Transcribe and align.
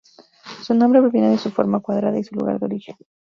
Su 0.63 0.73
nombre 0.73 0.99
proviene 0.99 1.29
de 1.29 1.37
su 1.37 1.51
forma 1.51 1.79
cuadrada 1.79 2.17
y 2.17 2.23
su 2.23 2.33
lugar 2.33 2.59
de 2.59 2.65
origen. 2.65 2.95